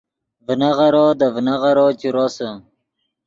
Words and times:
ڤینغیرو 0.45 1.05
دے 1.19 1.27
ڤینغیرو 1.33 1.87
چے 1.99 2.07
روسے 2.15 2.49